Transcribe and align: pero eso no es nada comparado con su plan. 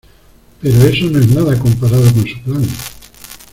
pero 0.59 0.81
eso 0.87 1.05
no 1.11 1.19
es 1.19 1.27
nada 1.29 1.59
comparado 1.59 2.11
con 2.11 2.25
su 2.25 2.41
plan. 2.41 2.67